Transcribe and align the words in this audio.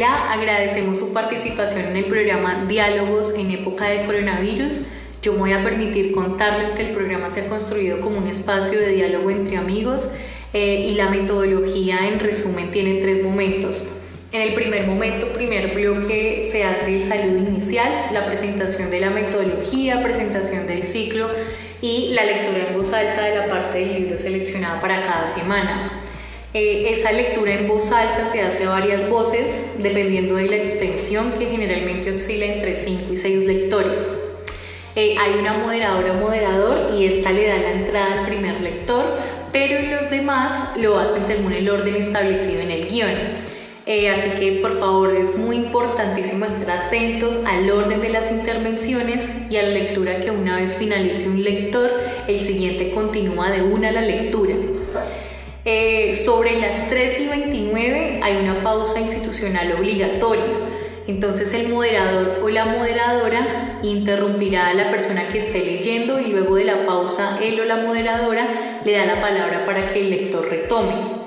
agradecemos 0.00 0.98
su 0.98 1.12
participación 1.12 1.82
en 1.82 1.96
el 1.96 2.04
programa 2.06 2.64
Diálogos 2.66 3.32
en 3.36 3.50
época 3.50 3.88
de 3.88 4.04
coronavirus. 4.06 4.80
Yo 5.20 5.34
me 5.34 5.38
voy 5.38 5.52
a 5.52 5.62
permitir 5.62 6.12
contarles 6.12 6.70
que 6.70 6.88
el 6.88 6.92
programa 6.92 7.28
se 7.30 7.42
ha 7.42 7.46
construido 7.46 8.00
como 8.00 8.18
un 8.18 8.26
espacio 8.26 8.80
de 8.80 8.88
diálogo 8.88 9.30
entre 9.30 9.58
amigos 9.58 10.10
eh, 10.54 10.86
y 10.88 10.94
la 10.94 11.10
metodología 11.10 12.08
en 12.08 12.18
resumen 12.18 12.70
tiene 12.70 13.02
tres 13.02 13.22
momentos. 13.22 13.84
En 14.32 14.40
el 14.40 14.54
primer 14.54 14.86
momento, 14.86 15.30
primer 15.34 15.74
bloque, 15.74 16.42
se 16.50 16.64
hace 16.64 16.94
el 16.94 17.00
saludo 17.02 17.38
inicial, 17.38 17.92
la 18.12 18.24
presentación 18.24 18.90
de 18.90 19.00
la 19.00 19.10
metodología, 19.10 20.02
presentación 20.02 20.66
del 20.66 20.84
ciclo 20.84 21.28
y 21.82 22.14
la 22.14 22.24
lectura 22.24 22.68
en 22.68 22.74
voz 22.74 22.94
alta 22.94 23.24
de 23.24 23.34
la 23.36 23.46
parte 23.46 23.78
del 23.78 23.92
libro 23.92 24.16
seleccionada 24.16 24.80
para 24.80 25.02
cada 25.02 25.26
semana. 25.26 26.01
Eh, 26.54 26.90
esa 26.90 27.12
lectura 27.12 27.54
en 27.54 27.66
voz 27.66 27.90
alta 27.92 28.26
se 28.26 28.42
hace 28.42 28.64
a 28.64 28.68
varias 28.68 29.08
voces, 29.08 29.64
dependiendo 29.78 30.34
de 30.34 30.50
la 30.50 30.56
extensión 30.56 31.32
que 31.38 31.46
generalmente 31.46 32.12
oscila 32.12 32.44
entre 32.44 32.74
5 32.74 33.14
y 33.14 33.16
6 33.16 33.44
lectores. 33.46 34.10
Eh, 34.94 35.16
hay 35.18 35.38
una 35.38 35.54
moderadora 35.54 36.12
moderador 36.12 36.90
y 36.94 37.06
esta 37.06 37.32
le 37.32 37.46
da 37.46 37.56
la 37.56 37.72
entrada 37.72 38.20
al 38.20 38.26
primer 38.26 38.60
lector, 38.60 39.16
pero 39.50 39.80
los 39.96 40.10
demás 40.10 40.76
lo 40.76 40.98
hacen 40.98 41.24
según 41.24 41.54
el 41.54 41.70
orden 41.70 41.94
establecido 41.94 42.60
en 42.60 42.70
el 42.70 42.86
guion. 42.86 43.10
Eh, 43.86 44.10
así 44.10 44.28
que 44.38 44.60
por 44.60 44.78
favor 44.78 45.16
es 45.16 45.38
muy 45.38 45.56
importantísimo 45.56 46.44
estar 46.44 46.86
atentos 46.86 47.38
al 47.46 47.70
orden 47.70 48.02
de 48.02 48.10
las 48.10 48.30
intervenciones 48.30 49.30
y 49.48 49.56
a 49.56 49.62
la 49.62 49.70
lectura 49.70 50.20
que 50.20 50.30
una 50.30 50.56
vez 50.56 50.74
finalice 50.74 51.26
un 51.26 51.42
lector, 51.42 51.90
el 52.28 52.38
siguiente 52.38 52.90
continúa 52.90 53.50
de 53.50 53.62
una 53.62 53.88
a 53.88 53.92
la 53.92 54.02
lectura. 54.02 54.54
Eh, 55.64 56.14
sobre 56.14 56.58
las 56.60 56.88
3 56.88 57.20
y 57.20 57.26
29 57.28 58.20
hay 58.20 58.36
una 58.36 58.62
pausa 58.64 58.98
institucional 58.98 59.72
obligatoria. 59.78 60.42
Entonces 61.06 61.52
el 61.54 61.68
moderador 61.68 62.40
o 62.42 62.48
la 62.48 62.64
moderadora 62.64 63.78
interrumpirá 63.82 64.68
a 64.68 64.74
la 64.74 64.90
persona 64.90 65.28
que 65.28 65.38
esté 65.38 65.60
leyendo 65.60 66.18
y 66.18 66.26
luego 66.26 66.56
de 66.56 66.64
la 66.64 66.84
pausa 66.84 67.38
él 67.40 67.60
o 67.60 67.64
la 67.64 67.76
moderadora 67.76 68.80
le 68.84 68.92
da 68.92 69.06
la 69.06 69.20
palabra 69.20 69.64
para 69.64 69.92
que 69.92 70.00
el 70.00 70.10
lector 70.10 70.48
retome. 70.48 71.22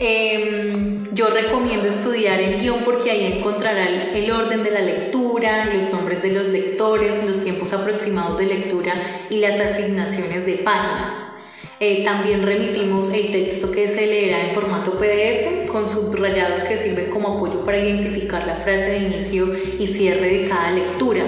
Em, 0.00 1.04
yo 1.12 1.28
recomiendo 1.28 1.88
estudiar 1.88 2.40
el 2.40 2.60
guion 2.60 2.80
porque 2.84 3.10
ahí 3.10 3.38
encontrarán 3.38 4.14
el 4.14 4.30
orden 4.30 4.62
de 4.62 4.70
la 4.70 4.80
lectura, 4.80 5.66
los 5.66 5.90
nombres 5.90 6.22
de 6.22 6.30
los 6.30 6.48
lectores, 6.48 7.24
los 7.24 7.42
tiempos 7.42 7.72
aproximados 7.72 8.38
de 8.38 8.46
lectura 8.46 8.94
y 9.30 9.38
las 9.38 9.58
asignaciones 9.58 10.46
de 10.46 10.54
páginas. 10.56 11.37
Eh, 11.80 12.02
también 12.04 12.42
remitimos 12.42 13.08
el 13.10 13.30
texto 13.30 13.70
que 13.70 13.86
se 13.86 14.04
leerá 14.04 14.48
en 14.48 14.50
formato 14.50 14.98
PDF 14.98 15.70
con 15.70 15.88
subrayados 15.88 16.62
que 16.64 16.76
sirven 16.76 17.08
como 17.08 17.36
apoyo 17.36 17.64
para 17.64 17.78
identificar 17.78 18.44
la 18.48 18.56
frase 18.56 18.86
de 18.86 18.98
inicio 18.98 19.54
y 19.78 19.86
cierre 19.86 20.28
de 20.28 20.48
cada 20.48 20.72
lectura. 20.72 21.24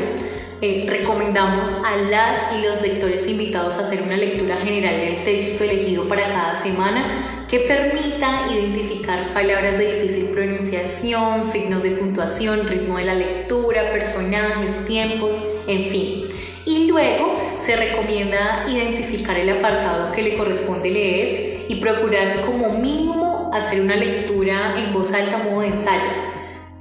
Eh, 0.60 0.86
recomendamos 0.88 1.74
a 1.84 1.96
las 1.96 2.52
y 2.52 2.62
los 2.62 2.82
lectores 2.82 3.28
invitados 3.28 3.78
a 3.78 3.82
hacer 3.82 4.02
una 4.02 4.16
lectura 4.16 4.56
general 4.56 4.96
del 4.96 5.22
texto 5.22 5.62
elegido 5.62 6.08
para 6.08 6.28
cada 6.28 6.56
semana 6.56 7.46
que 7.48 7.60
permita 7.60 8.48
identificar 8.52 9.32
palabras 9.32 9.78
de 9.78 9.94
difícil 9.94 10.26
pronunciación, 10.26 11.46
signos 11.46 11.82
de 11.84 11.92
puntuación, 11.92 12.66
ritmo 12.66 12.98
de 12.98 13.04
la 13.04 13.14
lectura, 13.14 13.92
personajes, 13.92 14.84
tiempos, 14.84 15.40
en 15.68 15.88
fin. 15.90 16.28
Y 16.66 16.88
luego 16.88 17.38
se 17.60 17.76
recomienda 17.76 18.64
identificar 18.68 19.38
el 19.38 19.50
apartado 19.50 20.10
que 20.12 20.22
le 20.22 20.36
corresponde 20.36 20.90
leer 20.90 21.66
y 21.68 21.76
procurar 21.76 22.40
como 22.40 22.70
mínimo 22.70 23.50
hacer 23.52 23.80
una 23.80 23.96
lectura 23.96 24.74
en 24.76 24.92
voz 24.92 25.12
alta 25.12 25.38
modo 25.38 25.60
de 25.60 25.68
ensayo 25.68 26.30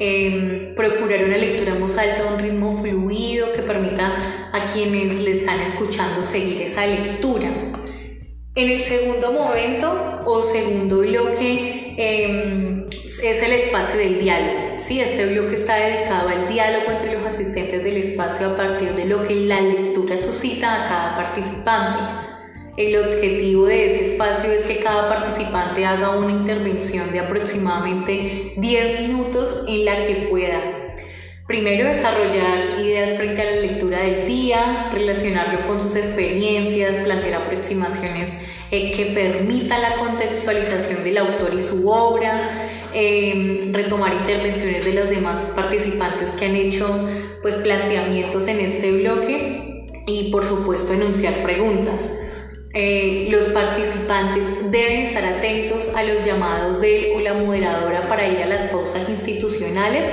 Em, 0.01 0.75
procurar 0.75 1.25
una 1.25 1.35
lectura 1.35 1.73
en 1.73 1.81
voz 1.81 1.97
alta 1.97 2.23
un 2.33 2.39
ritmo 2.39 2.81
fluido 2.81 3.51
que 3.51 3.61
permita 3.63 4.49
a 4.53 4.65
quienes 4.65 5.19
le 5.19 5.31
están 5.31 5.59
escuchando 5.59 6.23
seguir 6.23 6.61
esa 6.61 6.87
lectura. 6.87 7.49
En 8.55 8.71
el 8.71 8.79
segundo 8.79 9.33
momento 9.33 10.21
o 10.25 10.41
segundo 10.41 10.99
bloque 10.99 11.95
em, 11.97 12.68
es 13.23 13.41
el 13.41 13.51
espacio 13.53 13.97
del 13.97 14.19
diálogo. 14.19 14.75
¿sí? 14.77 15.01
Este 15.01 15.25
bloque 15.25 15.55
está 15.55 15.75
dedicado 15.77 16.29
al 16.29 16.47
diálogo 16.47 16.91
entre 16.91 17.13
los 17.13 17.25
asistentes 17.25 17.83
del 17.83 17.97
espacio 17.97 18.51
a 18.51 18.57
partir 18.57 18.93
de 18.93 19.05
lo 19.05 19.27
que 19.27 19.35
la 19.35 19.61
lectura 19.61 20.17
suscita 20.17 20.83
a 20.83 20.87
cada 20.87 21.15
participante. 21.15 21.99
El 22.77 22.95
objetivo 22.97 23.65
de 23.65 23.87
ese 23.87 24.13
espacio 24.13 24.51
es 24.51 24.63
que 24.63 24.77
cada 24.77 25.09
participante 25.09 25.85
haga 25.85 26.17
una 26.17 26.31
intervención 26.31 27.11
de 27.11 27.19
aproximadamente 27.19 28.53
10 28.55 29.01
minutos 29.01 29.65
en 29.67 29.85
la 29.85 30.05
que 30.05 30.27
pueda 30.29 30.61
Primero, 31.49 31.87
desarrollar 31.87 32.79
ideas 32.79 33.13
frente 33.13 33.41
a 33.41 33.45
la 33.45 33.61
lectura 33.61 34.01
del 34.01 34.27
día, 34.27 34.91
relacionarlo 34.93 35.65
con 35.65 35.81
sus 35.81 35.95
experiencias, 35.95 36.97
plantear 36.97 37.41
aproximaciones 37.41 38.35
eh, 38.69 38.91
que 38.91 39.07
permitan 39.07 39.81
la 39.81 39.95
contextualización 39.95 41.03
del 41.03 41.17
autor 41.17 41.55
y 41.55 41.63
su 41.63 41.89
obra, 41.89 42.68
em, 42.93 43.73
retomar 43.73 44.13
intervenciones 44.13 44.85
de 44.85 44.93
los 44.93 45.09
demás 45.09 45.41
participantes 45.55 46.31
que 46.31 46.45
han 46.45 46.55
hecho 46.55 46.87
pues, 47.41 47.55
planteamientos 47.55 48.47
en 48.47 48.59
este 48.59 48.91
bloque 48.91 49.85
y, 50.07 50.31
por 50.31 50.43
supuesto, 50.43 50.93
enunciar 50.93 51.33
preguntas. 51.43 52.09
Eh, 52.73 53.29
los 53.31 53.45
participantes 53.45 54.47
deben 54.69 55.01
estar 55.01 55.25
atentos 55.25 55.89
a 55.95 56.03
los 56.03 56.23
llamados 56.23 56.79
de 56.79 57.13
o 57.15 57.19
la 57.19 57.33
moderadora 57.33 58.07
para 58.07 58.27
ir 58.27 58.43
a 58.43 58.45
las 58.45 58.63
pausas 58.63 59.09
institucionales, 59.09 60.07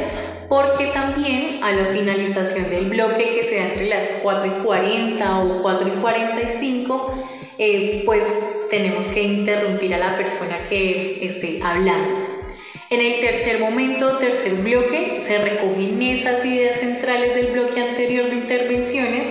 porque 0.48 0.86
también 0.86 1.62
a 1.62 1.72
la 1.72 1.84
finalización 1.86 2.70
del 2.70 2.86
bloque 2.86 3.34
que 3.34 3.44
se 3.44 3.56
da 3.56 3.68
entre 3.68 3.88
las 3.88 4.20
4 4.22 4.46
y 4.46 4.64
40 4.64 5.38
o 5.40 5.62
4 5.62 5.88
y 5.88 6.00
45, 6.00 7.24
eh, 7.58 8.02
pues 8.06 8.24
tenemos 8.70 9.06
que 9.08 9.22
interrumpir 9.22 9.94
a 9.94 9.98
la 9.98 10.16
persona 10.16 10.58
que 10.68 11.18
esté 11.26 11.60
hablando. 11.62 12.35
En 12.88 13.00
el 13.00 13.18
tercer 13.20 13.58
momento, 13.58 14.18
tercer 14.18 14.54
bloque, 14.54 15.16
se 15.18 15.38
recogen 15.38 16.00
esas 16.02 16.44
ideas 16.46 16.78
centrales 16.78 17.34
del 17.34 17.48
bloque 17.48 17.80
anterior 17.80 18.30
de 18.30 18.36
intervenciones 18.36 19.28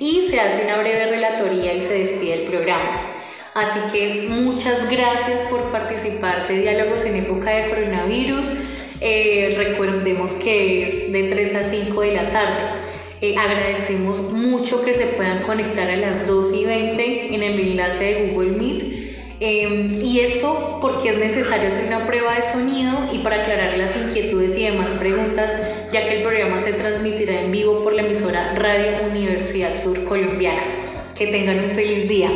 y 0.00 0.22
se 0.22 0.40
hace 0.40 0.64
una 0.64 0.78
breve 0.78 1.06
relatoría 1.10 1.72
y 1.72 1.82
se 1.82 2.00
despide 2.00 2.42
el 2.42 2.50
programa. 2.50 3.12
Así 3.54 3.78
que 3.92 4.26
muchas 4.28 4.90
gracias 4.90 5.40
por 5.42 5.70
participar 5.70 6.48
de 6.48 6.58
Diálogos 6.62 7.04
en 7.04 7.14
época 7.14 7.50
de 7.50 7.68
coronavirus. 7.68 8.48
Eh, 9.00 9.54
recordemos 9.56 10.32
que 10.32 10.86
es 10.86 11.12
de 11.12 11.28
3 11.30 11.54
a 11.54 11.62
5 11.62 12.00
de 12.00 12.12
la 12.12 12.30
tarde. 12.30 12.62
Eh, 13.20 13.36
agradecemos 13.38 14.20
mucho 14.20 14.84
que 14.84 14.94
se 14.94 15.06
puedan 15.06 15.44
conectar 15.44 15.88
a 15.88 15.96
las 15.96 16.26
2 16.26 16.52
y 16.54 16.64
20 16.64 17.34
en 17.36 17.42
el 17.44 17.60
enlace 17.60 18.02
de 18.02 18.26
Google 18.26 18.58
Meet 18.58 18.95
Em, 19.38 19.92
y 20.02 20.20
esto 20.20 20.78
porque 20.80 21.10
es 21.10 21.18
necesario 21.18 21.68
hacer 21.68 21.86
una 21.86 22.06
prueba 22.06 22.34
de 22.34 22.42
sonido 22.42 22.92
y 23.12 23.18
para 23.18 23.42
aclarar 23.42 23.76
las 23.76 23.94
inquietudes 23.96 24.56
y 24.56 24.64
demás 24.64 24.90
preguntas, 24.92 25.52
ya 25.92 26.08
que 26.08 26.18
el 26.18 26.22
programa 26.22 26.58
se 26.60 26.72
transmitirá 26.72 27.42
en 27.42 27.52
vivo 27.52 27.82
por 27.82 27.92
la 27.92 28.02
emisora 28.02 28.54
Radio 28.54 29.06
Universidad 29.10 29.78
Sur 29.78 30.04
Colombiana. 30.04 30.62
Que 31.14 31.26
tengan 31.26 31.58
un 31.60 31.70
feliz 31.70 32.08
día. 32.08 32.30